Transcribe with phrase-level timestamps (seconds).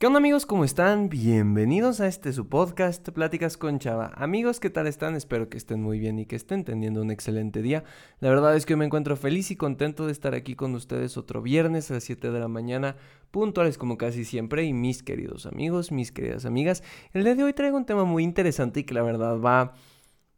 [0.00, 0.46] ¿Qué onda amigos?
[0.46, 1.10] ¿Cómo están?
[1.10, 4.10] Bienvenidos a este su podcast Pláticas con Chava.
[4.14, 5.14] Amigos, ¿qué tal están?
[5.14, 7.84] Espero que estén muy bien y que estén teniendo un excelente día.
[8.20, 11.42] La verdad es que me encuentro feliz y contento de estar aquí con ustedes otro
[11.42, 12.96] viernes a las 7 de la mañana,
[13.30, 14.64] puntuales como casi siempre.
[14.64, 16.82] Y mis queridos amigos, mis queridas amigas,
[17.12, 19.74] el día de hoy traigo un tema muy interesante y que la verdad va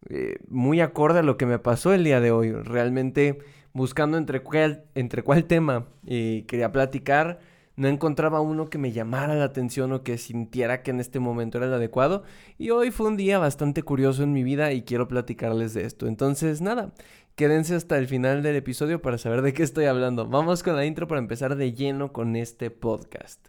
[0.08, 2.50] eh, muy acorde a lo que me pasó el día de hoy.
[2.50, 3.38] Realmente
[3.74, 9.34] buscando entre cuál, entre cuál tema eh, quería platicar no encontraba uno que me llamara
[9.34, 12.22] la atención o que sintiera que en este momento era el adecuado.
[12.58, 16.06] Y hoy fue un día bastante curioso en mi vida y quiero platicarles de esto.
[16.06, 16.92] Entonces, nada,
[17.34, 20.26] quédense hasta el final del episodio para saber de qué estoy hablando.
[20.26, 23.48] Vamos con la intro para empezar de lleno con este podcast.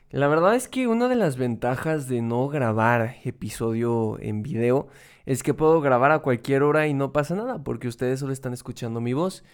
[0.11, 4.87] la verdad es que una de las ventajas de no grabar episodio en video
[5.25, 8.51] es que puedo grabar a cualquier hora y no pasa nada porque ustedes solo están
[8.51, 9.45] escuchando mi voz.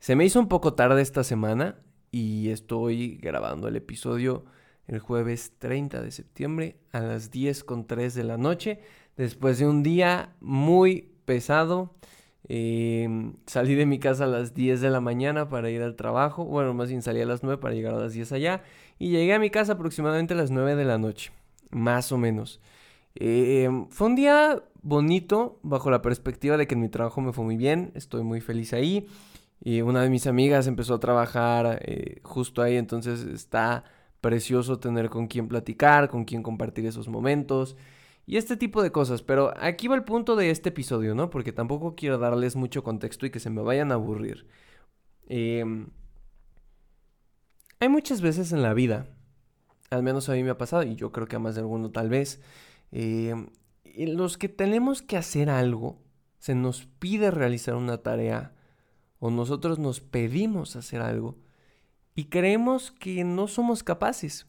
[0.00, 1.76] Se me hizo un poco tarde esta semana
[2.10, 4.44] y estoy grabando el episodio
[4.86, 8.80] el jueves 30 de septiembre a las 10 con 3 de la noche
[9.16, 11.94] después de un día muy pesado.
[12.54, 16.44] Em, salí de mi casa a las 10 de la mañana para ir al trabajo.
[16.44, 18.62] Bueno, más bien salí a las 9 para llegar a las 10 allá.
[18.98, 21.32] Y llegué a mi casa aproximadamente a las 9 de la noche,
[21.70, 22.60] más o menos.
[23.14, 27.42] Em, fue un día bonito bajo la perspectiva de que en mi trabajo me fue
[27.42, 29.06] muy bien, estoy muy feliz ahí.
[29.64, 33.84] Y una de mis amigas empezó a trabajar eh, justo ahí, entonces está
[34.20, 37.76] precioso tener con quien platicar, con quien compartir esos momentos
[38.26, 39.22] y este tipo de cosas.
[39.22, 41.30] Pero aquí va el punto de este episodio, ¿no?
[41.30, 44.46] Porque tampoco quiero darles mucho contexto y que se me vayan a aburrir.
[45.28, 45.64] Eh,
[47.82, 49.08] hay muchas veces en la vida,
[49.90, 51.90] al menos a mí me ha pasado, y yo creo que a más de alguno
[51.90, 52.40] tal vez,
[52.92, 53.34] eh,
[53.82, 56.00] en los que tenemos que hacer algo,
[56.38, 58.54] se nos pide realizar una tarea,
[59.18, 61.38] o nosotros nos pedimos hacer algo,
[62.14, 64.46] y creemos que no somos capaces.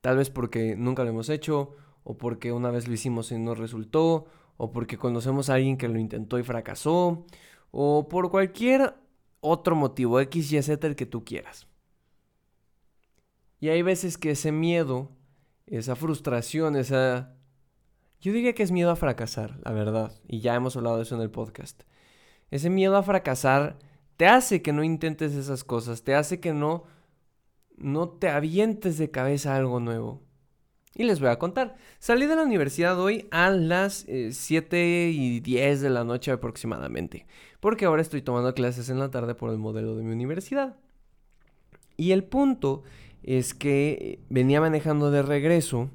[0.00, 3.54] Tal vez porque nunca lo hemos hecho, o porque una vez lo hicimos y no
[3.54, 4.26] resultó,
[4.56, 7.26] o porque conocemos a alguien que lo intentó y fracasó,
[7.70, 8.94] o por cualquier
[9.40, 11.66] otro motivo, X, Y, Z, el que tú quieras.
[13.60, 15.10] Y hay veces que ese miedo,
[15.66, 17.34] esa frustración, esa...
[18.20, 20.12] Yo diría que es miedo a fracasar, la verdad.
[20.28, 21.82] Y ya hemos hablado de eso en el podcast.
[22.50, 23.78] Ese miedo a fracasar
[24.16, 26.84] te hace que no intentes esas cosas, te hace que no,
[27.76, 30.22] no te avientes de cabeza algo nuevo.
[30.94, 31.76] Y les voy a contar.
[31.98, 37.26] Salí de la universidad hoy a las 7 eh, y 10 de la noche aproximadamente.
[37.60, 40.76] Porque ahora estoy tomando clases en la tarde por el modelo de mi universidad.
[41.96, 42.82] Y el punto
[43.22, 45.90] es que venía manejando de regreso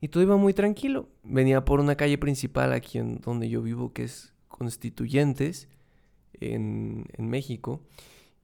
[0.00, 1.08] y todo iba muy tranquilo.
[1.22, 5.68] Venía por una calle principal aquí en donde yo vivo, que es Constituyentes,
[6.40, 7.80] en, México.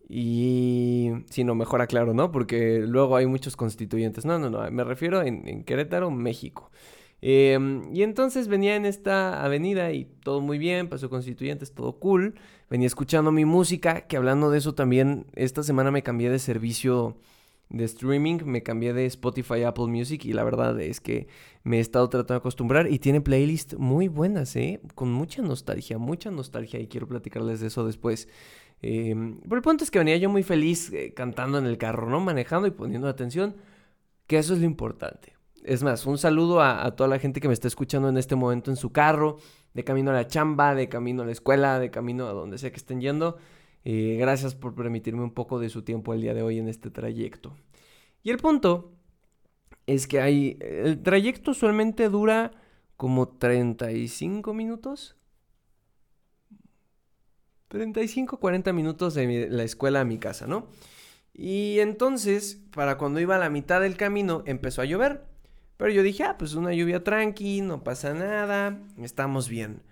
[0.08, 2.30] Y si no, mejor aclaro, ¿no?
[2.30, 4.24] Porque luego hay muchos constituyentes.
[4.24, 6.70] No, no, no, me refiero en, Querétaro, México.
[7.22, 12.34] Em, y entonces venía en esta avenida y todo muy bien, pasó constituyentes, todo cool.
[12.70, 17.16] Venía escuchando mi música, que hablando de eso también, esta semana me cambié de servicio
[17.68, 21.26] de streaming, me cambié de Spotify a Apple Music y la verdad es que
[21.64, 24.80] me he estado tratando de acostumbrar y tiene playlists muy buenas, ¿eh?
[24.94, 28.28] Con mucha nostalgia, mucha nostalgia y quiero platicarles de eso después.
[28.88, 32.08] Em, pero el punto es que venía yo muy feliz eh, cantando en el carro,
[32.08, 32.20] ¿no?
[32.20, 33.56] Manejando y poniendo atención,
[34.28, 35.34] que eso es lo importante.
[35.64, 38.70] Es más, un saludo a, toda la gente que me está escuchando en este momento
[38.70, 39.38] en su carro,
[39.74, 42.70] de camino a la chamba, de camino a la escuela, de camino a donde sea
[42.70, 43.38] que estén yendo.
[43.84, 46.90] Eh, gracias por permitirme un poco de su tiempo el día de hoy en este
[46.90, 47.56] trayecto.
[48.22, 48.92] Y el punto
[49.86, 52.52] es que hay, el trayecto usualmente dura
[52.96, 55.15] como 35 minutos.
[57.68, 60.68] 35, 40 minutos de la escuela a mi casa, ¿no?
[61.34, 65.24] Y entonces, para cuando iba a la mitad del camino, empezó a llover.
[65.76, 69.82] Pero yo dije, ah, pues una lluvia tranqui, no pasa nada, estamos bien.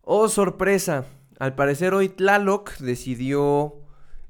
[0.00, 1.06] Oh, sorpresa,
[1.38, 3.84] al parecer hoy Tlaloc decidió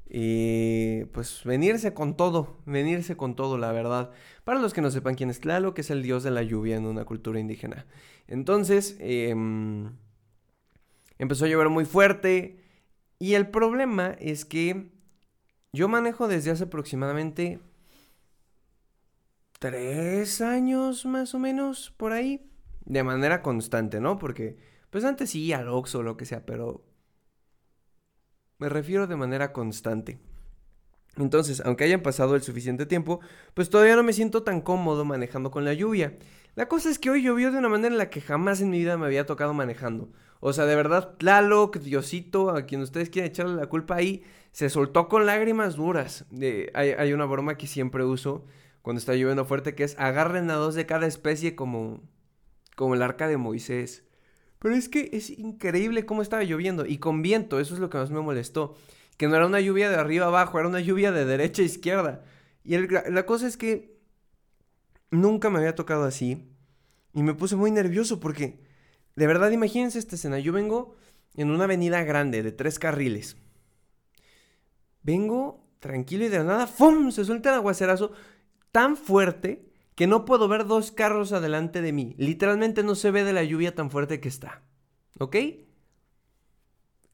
[0.09, 4.11] eh, pues venirse con todo, venirse con todo, la verdad.
[4.43, 6.85] Para los que no sepan quién es Tlaloc, es el dios de la lluvia en
[6.85, 7.85] una cultura indígena.
[8.27, 9.91] Entonces, em,
[11.17, 12.64] empezó a llover muy fuerte.
[13.19, 14.91] Y el problema es que
[15.73, 17.59] yo manejo desde hace aproximadamente
[19.59, 22.49] tres años más o menos, por ahí.
[22.85, 24.17] de manera constante, ¿no?
[24.19, 24.57] Porque,
[24.91, 26.85] pues antes sí, al Oxxo o lo que sea, pero
[28.59, 30.19] me refiero de manera constante.
[31.17, 33.21] Entonces, aunque hayan pasado el suficiente tiempo,
[33.53, 36.17] pues todavía no me siento tan cómodo manejando con la lluvia.
[36.55, 38.79] La cosa es que hoy llovió de una manera en la que jamás en mi
[38.79, 40.09] vida me había tocado manejando.
[40.39, 44.69] O sea, de verdad, Tlaloc, Diosito, a quien ustedes quieran echarle la culpa ahí, se
[44.69, 46.25] soltó con lágrimas duras.
[46.73, 48.45] hay, una broma que siempre uso
[48.81, 52.01] cuando está lloviendo fuerte que es agarren a dos de cada especie como,
[52.75, 54.03] como el arca de Moisés.
[54.59, 57.97] Pero es que es increíble cómo estaba lloviendo y con viento, eso es lo que
[57.97, 58.75] más me molestó
[59.17, 62.23] que no era una lluvia de arriba abajo, era una lluvia de derecha a izquierda.
[62.63, 63.94] Y la cosa es que
[65.15, 66.47] nunca me había tocado así.
[67.13, 68.59] Y me puse muy nervioso porque,
[69.15, 70.39] de verdad, imagínense esta escena.
[70.39, 70.95] Yo vengo
[71.35, 73.37] en una avenida grande de tres carriles.
[75.01, 77.11] Vengo tranquilo y de nada, ¡fum!
[77.11, 78.11] Se suelta el aguacerazo
[78.71, 82.15] tan fuerte que no puedo ver dos carros adelante de mí.
[82.17, 84.63] Literalmente no se ve de la lluvia tan fuerte que está.
[85.19, 85.37] ¿Ok?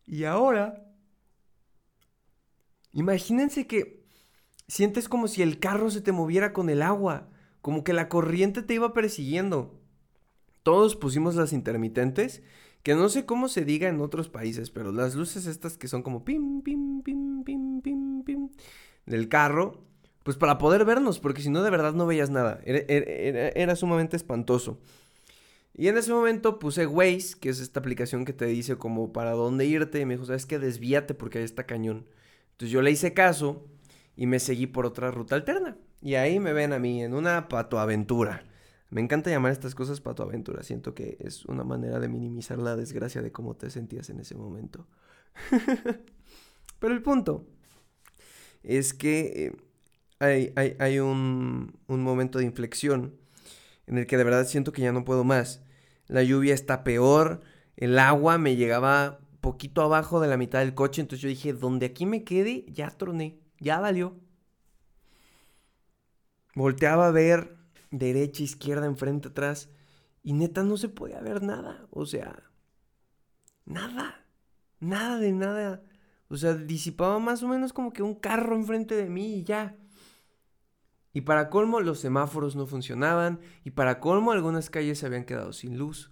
[0.08, 0.92] Y ahora
[2.94, 4.04] Imagínense que
[4.68, 7.30] sientes como si el carro se te moviera con el agua,
[7.62, 9.80] como que la corriente te iba persiguiendo.
[10.64, 12.44] Todos pusimos las intermitentes,
[12.84, 16.04] que no sé cómo se diga en otros países, pero las luces estas que son
[16.04, 18.50] como pim, pim, pim, pim, pim, pim,
[19.06, 19.84] del carro,
[20.24, 24.80] pues para poder vernos, porque si no de verdad no veías nada, era, sumamente espantoso.
[25.74, 29.32] Y en ese momento puse Waze, que es esta aplicación que te dice como para
[29.32, 32.06] dónde irte, y me dijo, sabes que desvíate porque ahí está cañón.
[32.52, 33.66] Entonces yo le hice caso
[34.16, 35.78] y me seguí por otra ruta alterna.
[36.02, 38.44] Y ahí me ven a mí en una patoaventura.
[38.90, 40.64] Me encanta llamar estas cosas patoaventura.
[40.64, 44.36] Siento que es una manera de minimizar la desgracia de cómo te sentías en ese
[44.36, 44.88] momento.
[46.80, 47.46] Pero el punto
[48.64, 49.54] es que
[50.20, 53.16] eh, hay, hay, un, un momento de inflexión
[53.88, 55.64] en el que de verdad siento que ya no puedo más.
[56.08, 57.42] La lluvia está peor,
[57.78, 61.02] el agua me llegaba poquito abajo de la mitad del coche.
[61.02, 64.20] Entonces yo dije, donde aquí me quede, ya troné, ya valió.
[66.56, 67.58] Volteaba a ver
[67.92, 69.70] derecha, izquierda, enfrente, atrás.
[70.24, 71.88] Y neta no se podía ver nada.
[71.92, 72.44] O sea,
[73.66, 74.26] nada.
[74.80, 75.84] Nada de nada.
[76.28, 79.76] O sea, disipaba más o menos como que un carro enfrente de mí y ya.
[81.14, 83.40] Y para colmo los semáforos no funcionaban.
[83.64, 86.12] Y para colmo algunas calles se habían quedado sin luz.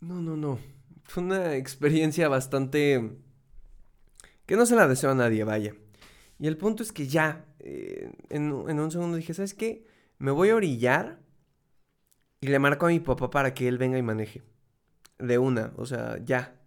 [0.00, 0.58] No, no, no.
[1.04, 3.18] Fue una experiencia bastante...
[4.44, 5.74] que no se la deseo a nadie, vaya.
[6.38, 9.86] Y el punto es que ya, eh, en, un segundo dije, ¿sabes qué?
[10.18, 11.20] Me voy a orillar
[12.40, 14.42] y le marco a mi papá para que él venga y maneje.
[15.18, 16.60] De una, o sea, ya.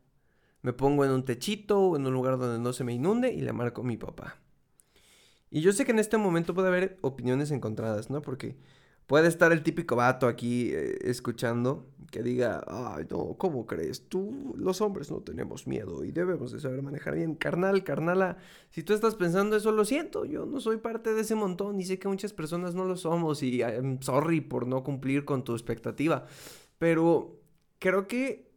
[0.61, 3.41] Me pongo en un techito o en un lugar donde no se me inunde y
[3.41, 4.41] le marco a mi papá.
[5.51, 8.21] Y yo sé que en este momento puede haber opiniones encontradas, ¿no?
[8.21, 8.57] Porque
[9.09, 14.07] Puede estar el típico vato aquí eh, escuchando que diga, ay no, ¿cómo crees?
[14.07, 17.33] Tú, los hombres no tenemos miedo y debemos de saber manejar bien.
[17.33, 18.37] Carnal, carnala,
[18.69, 21.85] si tú estás pensando eso, lo siento, yo no soy parte de ese montón y
[21.85, 25.53] sé que muchas personas no lo somos y I'm sorry por no cumplir con tu
[25.53, 26.27] expectativa.
[26.77, 27.39] Pero
[27.79, 28.51] creo que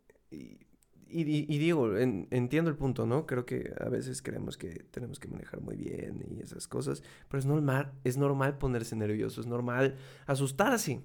[1.12, 3.26] y, digo, entiendo el punto, ¿no?
[3.26, 7.38] Creo que a veces creemos que tenemos que manejar muy bien y esas cosas, pero
[7.38, 11.02] es normal, es normal ponerse nervioso, es normal asustarse.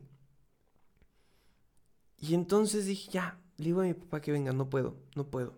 [2.20, 5.58] Y entonces dije, ya, le digo a mi papá que venga, no puedo, no puedo.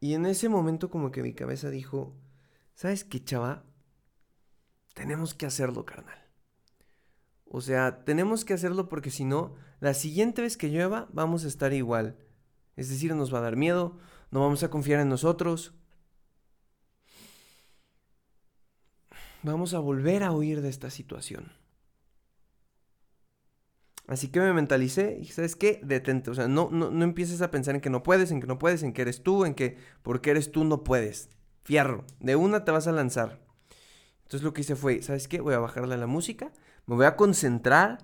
[0.00, 2.14] Y en ese momento como que mi cabeza dijo,
[2.74, 3.64] ¿sabes qué, chava?
[4.94, 6.18] Tenemos que hacerlo, carnal.
[7.46, 11.48] O sea, tenemos que hacerlo porque si no, la siguiente vez que llueva vamos a
[11.48, 12.16] estar igual.
[12.76, 13.98] Es decir, nos va a dar miedo,
[14.30, 15.74] no vamos a confiar en nosotros.
[19.42, 21.52] Vamos a volver a huir de esta situación.
[24.06, 25.80] Así que me mentalicé y ¿sabes qué?
[25.82, 26.30] Detente.
[26.30, 28.58] O sea, no, no, no empieces a pensar en que no puedes, en que no
[28.58, 31.30] puedes, en que eres tú, en que porque eres tú no puedes.
[31.62, 32.04] Fierro.
[32.20, 33.40] De una te vas a lanzar.
[34.24, 35.40] Entonces lo que hice fue, ¿sabes qué?
[35.40, 36.52] Voy a bajarle la música.
[36.86, 37.98] Me voy a concentrar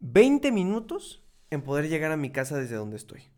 [0.00, 3.33] 20 minutos en poder llegar a mi casa desde donde estoy.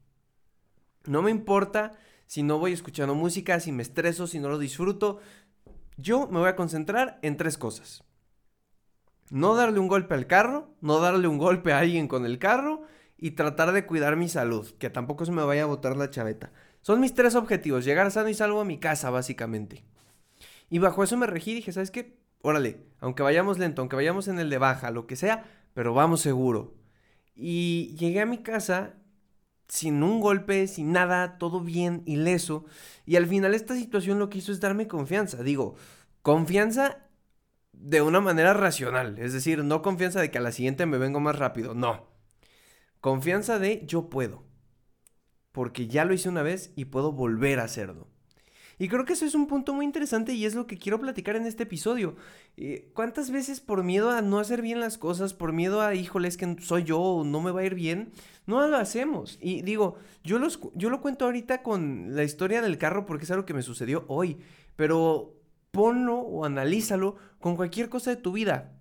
[1.07, 1.93] No me importa
[2.27, 5.21] si no voy escuchando música, si me estreso, si no lo disfruto.
[5.97, 8.05] Yo me voy a concentrar en tres cosas.
[9.31, 12.83] No darle un golpe al carro, no darle un golpe a alguien con el carro
[13.17, 16.53] y tratar de cuidar mi salud, que tampoco se me vaya a botar la chaveta.
[16.83, 19.85] Son mis tres objetivos, llegar sano y salvo a mi casa, básicamente.
[20.69, 22.19] Y bajo eso me regí y dije, ¿sabes qué?
[22.43, 25.45] Órale, aunque vayamos lento, aunque vayamos en el de baja, lo que sea,
[25.75, 26.75] pero vamos seguro.
[27.35, 28.95] Y llegué a mi casa
[29.69, 32.65] sin un golpe, sin nada, todo bien, ileso.
[33.05, 35.43] Y al final esta situación lo que hizo es darme confianza.
[35.43, 35.77] Digo,
[36.23, 37.07] confianza
[37.73, 39.19] de una manera racional.
[39.19, 41.75] Es decir, no confianza de que a la siguiente me vengo más rápido.
[41.75, 42.09] No.
[43.01, 44.45] Confianza de yo puedo.
[45.53, 48.09] Porque ya lo hice una vez y puedo volver a hacerlo.
[48.79, 51.37] Y creo que eso es un punto muy interesante y es lo que quiero platicar
[51.37, 52.17] en este episodio.
[52.57, 56.29] Eh, ¿Cuántas veces por miedo a no hacer bien las cosas, por miedo a, híjole,
[56.29, 58.13] es que soy yo o no me va a ir bien,
[58.47, 59.39] no lo hacemos?
[59.41, 63.31] Y digo, yo, los, yo lo cuento ahorita con la historia del carro porque es
[63.31, 64.39] algo que me sucedió hoy,
[64.77, 65.35] pero
[65.71, 68.73] ponlo o analízalo con cualquier cosa de tu vida.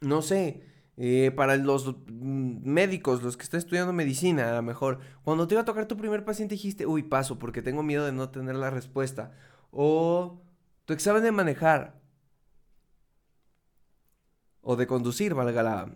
[0.00, 0.62] No sé,
[0.96, 5.62] eh, para los médicos, los que están estudiando medicina, a lo mejor, cuando te iba
[5.62, 8.70] a tocar tu primer paciente dijiste, uy, paso porque tengo miedo de no tener la
[8.70, 9.32] respuesta.
[9.70, 10.42] O
[10.84, 12.00] tu examen de manejar.
[14.60, 15.88] O de conducir, valga la,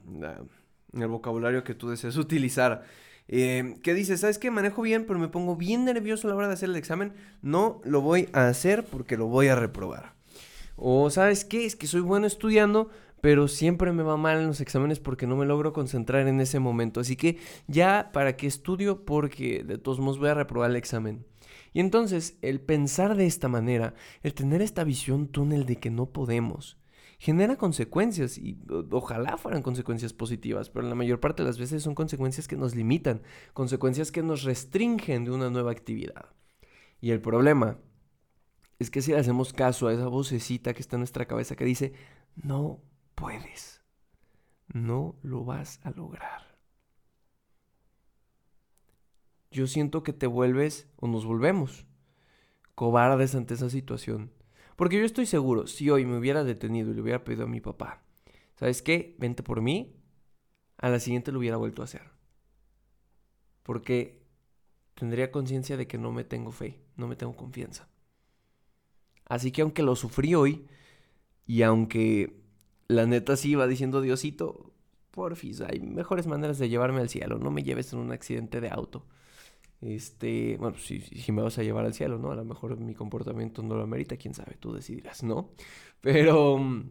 [0.92, 2.84] el vocabulario que tú deseas utilizar.
[3.28, 4.20] Eh, ¿Qué dices?
[4.20, 4.50] ¿Sabes qué?
[4.50, 7.12] Manejo bien, pero me pongo bien nervioso a la hora de hacer el examen.
[7.42, 10.14] No lo voy a hacer porque lo voy a reprobar.
[10.76, 11.64] O ¿sabes qué?
[11.64, 12.90] Es que soy bueno estudiando,
[13.26, 16.61] pero siempre me va mal en los exámenes porque no me logro concentrar en ese
[16.61, 17.00] momento.
[17.00, 21.26] Así que ya para qué estudio porque de todos modos voy a reprobar el examen.
[21.73, 26.12] Y entonces el pensar de esta manera, el tener esta visión túnel de que no
[26.12, 26.78] podemos,
[27.18, 28.61] genera consecuencias y
[28.92, 32.76] ojalá fueran consecuencias positivas, pero la mayor parte de las veces son consecuencias que nos
[32.76, 33.23] limitan,
[33.54, 36.26] consecuencias que nos restringen de una nueva actividad.
[37.00, 37.80] Y el problema
[38.78, 41.64] es que si le hacemos caso a esa vocecita que está en nuestra cabeza que
[41.64, 41.92] dice,
[42.37, 42.83] no
[43.16, 43.82] puedes.
[44.73, 46.56] No lo vas a lograr.
[49.50, 51.87] Yo siento que te vuelves o nos volvemos
[52.76, 54.30] cobardes ante esa situación.
[54.76, 57.61] Porque yo estoy seguro, si hoy me hubiera detenido y le hubiera pedido a mi
[57.61, 58.02] papá,
[58.56, 59.16] ¿sabes qué?
[59.18, 59.96] Vente por mí,
[60.76, 62.02] a la siguiente lo hubiera vuelto a hacer.
[63.62, 64.23] Porque
[64.94, 67.88] tendría conciencia de que no me tengo fe, no me tengo confianza.
[69.25, 70.66] Así que aunque lo sufrí hoy,
[71.46, 72.45] y aunque
[72.88, 74.73] la neta sí iba diciendo Diosito,
[75.11, 78.71] porfis, hay mejores maneras de llevarme al cielo, no me lleves en un accidente de
[78.71, 79.07] auto.
[79.81, 82.31] Este, bueno, si, si me vas a llevar al cielo, ¿no?
[82.33, 85.50] A lo mejor mi comportamiento no lo amerita, quién sabe, tú decidirás, ¿no?
[86.00, 86.90] Pero mm,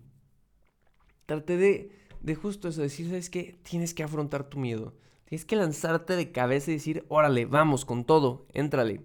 [1.26, 3.60] traté de, de justo eso, decir, ¿sabes qué?
[3.64, 4.94] Tienes que afrontar tu miedo.
[5.26, 9.02] Tienes que lanzarte de cabeza y decir, órale, vamos con todo, éntrale.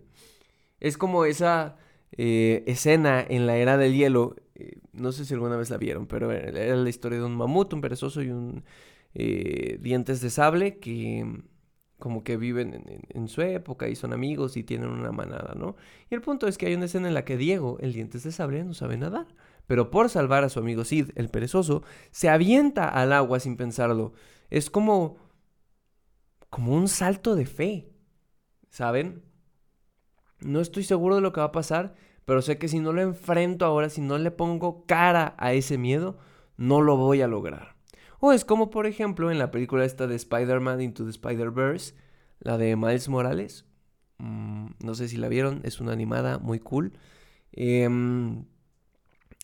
[0.80, 1.76] Es como esa
[2.12, 6.06] eh, escena en la era del hielo eh, no sé si alguna vez la vieron,
[6.06, 8.64] pero era la historia de un mamut, un perezoso y un
[9.14, 11.42] eh, dientes de sable que
[11.98, 15.76] como que viven en, su época y son amigos y tienen una manada, ¿no?
[16.10, 18.32] Y el punto es que hay una escena en la que Diego, el dientes de
[18.32, 19.26] sable, no sabe nadar.
[19.66, 24.14] Pero por salvar a su amigo Sid, el perezoso, se avienta al agua sin pensarlo.
[24.48, 25.18] Es como...
[26.48, 27.92] como un salto de fe,
[28.70, 29.22] ¿saben?
[30.40, 31.94] No estoy seguro de lo que va a pasar,
[32.30, 35.78] pero sé que si no lo enfrento ahora, si no le pongo cara a ese
[35.78, 36.16] miedo,
[36.56, 37.74] no lo voy a lograr.
[38.20, 41.96] O es como, por ejemplo, en la película esta de Spider-Man Into the Spider-Verse,
[42.38, 43.64] la de Miles Morales.
[44.18, 46.92] Mm, no sé si la vieron, es una animada muy cool.
[47.50, 48.44] Em,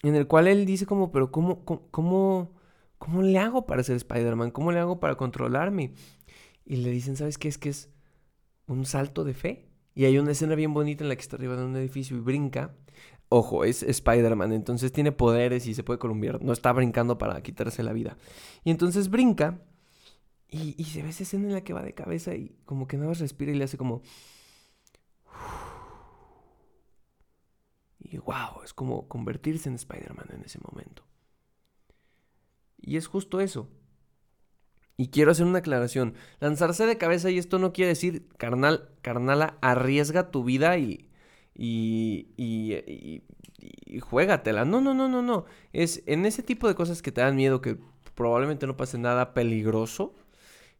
[0.05, 2.53] en el cual él dice como, pero ¿cómo, cómo,
[2.99, 4.53] cómo, le hago para ser Spider-Man?
[4.53, 5.93] ¿Cómo le hago para controlarme?
[6.65, 7.49] Y le dicen, ¿sabes qué?
[7.49, 7.91] Es que es
[8.69, 9.66] un salto de fe.
[9.97, 12.21] Y hay una escena bien bonita en la que está arriba de un edificio y
[12.21, 12.75] brinca.
[13.31, 16.43] Ojo, es Spider-Man, entonces tiene poderes y se puede columpiar.
[16.43, 18.19] No está brincando para quitarse la vida.
[18.63, 19.63] Y entonces brinca
[20.51, 23.09] y, se ve esa escena en la que va de cabeza y como que nada
[23.09, 24.03] más respira y le hace como...
[27.99, 31.03] Y wow, es como convertirse en Spider-Man en ese momento.
[32.77, 33.69] Y es justo eso.
[34.99, 36.15] Y quiero hacer una aclaración.
[36.41, 41.11] Lanzarse de cabeza y esto no quiere decir, carnal, carnala, arriesga tu vida y,
[41.55, 43.23] y, y,
[43.87, 44.65] y, juégatela.
[44.65, 45.45] No, no, no, no, no.
[45.73, 47.79] Es en ese tipo de cosas que te dan miedo, que
[48.15, 50.15] probablemente no pase nada peligroso.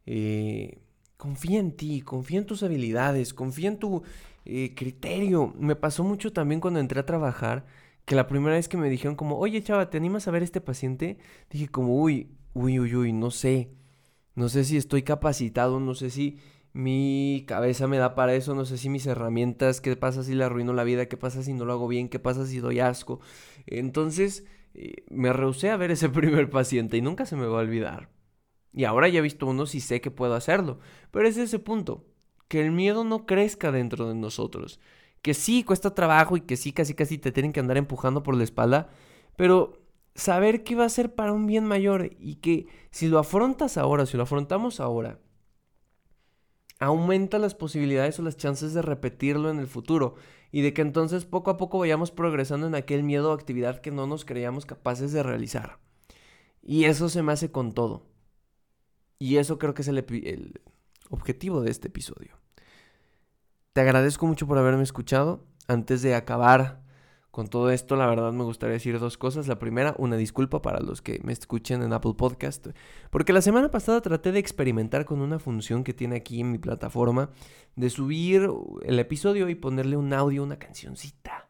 [0.05, 0.79] Eh,
[1.17, 4.03] confía en ti, confía en tus habilidades, confía en tu
[4.45, 5.53] eh, criterio.
[5.59, 7.65] Me pasó mucho también cuando entré a trabajar,
[8.05, 10.61] que la primera vez que me dijeron como, oye chava, ¿te animas a ver este
[10.61, 11.17] paciente?
[11.49, 13.69] Dije como, uy, uy, uy, uy, no sé.
[14.37, 16.37] No sé si estoy capacitado, no sé si
[16.71, 20.43] mi cabeza me da para eso, no sé si mis herramientas, qué pasa si le
[20.43, 23.19] arruino la vida, qué pasa si no lo hago bien, qué pasa si doy asco.
[23.65, 27.63] Entonces eh, me rehusé a ver ese primer paciente y nunca se me va a
[27.63, 28.11] olvidar.
[28.73, 30.77] Y ahora ya he visto uno y sé que puedo hacerlo.
[31.09, 32.05] Pero es ese punto,
[32.47, 34.79] que el miedo no crezca dentro de nosotros.
[35.23, 38.35] Que sí cuesta trabajo y que sí casi casi te tienen que andar empujando por
[38.35, 38.91] la espalda,
[39.35, 39.86] pero
[40.17, 44.05] saber que va a ser para un bien mayor y que si lo afrontas ahora,
[44.05, 45.19] si lo afrontamos ahora,
[46.79, 50.15] aumenta las posibilidades o las chances de repetirlo en el futuro
[50.51, 53.91] y de que entonces poco a poco vayamos progresando en aquel miedo o actividad que
[53.91, 55.77] no nos creíamos capaces de realizar.
[56.63, 58.07] Y eso se me hace con todo.
[59.19, 60.61] Y eso creo que es el, el
[61.09, 62.39] objetivo de este episodio.
[63.73, 65.45] Te agradezco mucho por haberme escuchado.
[65.67, 66.81] Antes de acabar
[67.37, 69.47] con todo esto, la verdad me gustaría decir dos cosas.
[69.47, 72.69] La primera, una disculpa para los que me escuchen en Apple Podcast,
[73.11, 76.57] porque la semana pasada traté de experimentar con una función que tiene aquí en mi
[76.57, 77.29] plataforma
[77.75, 78.49] de subir
[78.81, 81.47] el episodio y ponerle un audio, una cancioncita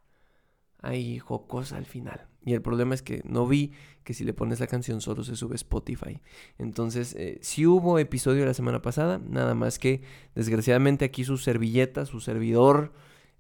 [0.82, 2.28] ahí jocosa al final.
[2.44, 3.72] Y el problema es que no vi
[4.04, 6.20] que si le pones la canción solo se sube Spotify.
[6.58, 10.02] Entonces, eh, si hubo episodio la semana pasada, nada más que
[10.36, 12.92] desgraciadamente aquí su servilleta, su servidor,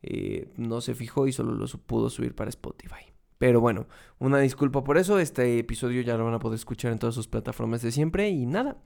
[0.09, 3.11] eh, no se fijó y solo lo pudo subir para Spotify.
[3.37, 3.87] Pero bueno,
[4.19, 5.19] una disculpa por eso.
[5.19, 8.29] Este episodio ya lo van a poder escuchar en todas sus plataformas de siempre.
[8.29, 8.77] Y nada,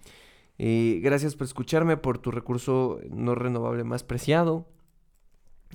[0.57, 4.67] eh, gracias por escucharme, por tu recurso no renovable más preciado.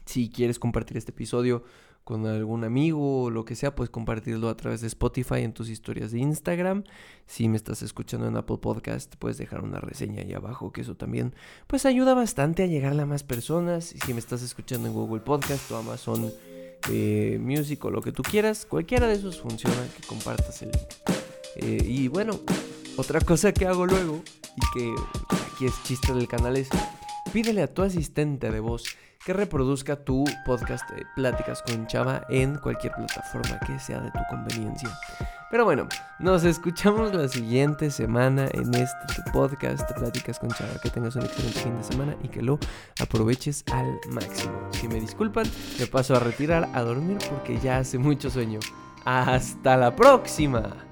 [0.05, 1.63] Si quieres compartir este episodio
[2.07, 5.69] con algún amigo o lo que sea, puedes compartirlo a través de Spotify en tus
[5.69, 6.85] historias de Instagram.
[7.27, 10.95] Si me estás escuchando en Apple Podcast, puedes dejar una reseña ahí abajo, que eso
[10.95, 11.35] también
[11.67, 13.93] pues ayuda bastante a llegar a más personas.
[13.93, 16.31] Y si me estás escuchando en Google Podcast o Amazon
[16.93, 20.89] eh, Music o lo que tú quieras, cualquiera de esos funciona, que compartas el link.
[21.57, 22.39] Eh, y bueno,
[22.97, 24.23] otra cosa que hago luego,
[24.55, 24.95] y que
[25.53, 26.69] aquí es chiste del canal, es
[27.33, 28.85] pídele a tu asistente de voz
[29.25, 34.21] que reproduzca tu podcast de Pláticas con Chava en cualquier plataforma que sea de tu
[34.31, 34.89] conveniencia.
[35.51, 40.81] Pero bueno, nos escuchamos la siguiente semana en este podcast Pláticas con Chava.
[40.81, 42.59] Que tengas un excelente fin de semana y que lo
[43.01, 44.53] aproveches al máximo.
[44.71, 45.47] Si me disculpan,
[45.79, 48.61] me paso a retirar a dormir porque ya hace mucho sueño.
[49.05, 50.87] Hasta la próxima.